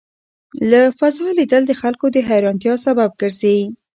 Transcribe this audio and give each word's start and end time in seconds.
له 0.71 0.81
فضا 0.99 1.27
لیدل 1.37 1.63
د 1.67 1.71
خلکو 1.81 2.05
د 2.11 2.17
حېرانتیا 2.27 2.73
سبب 2.85 3.09
ګرځي. 3.21 3.57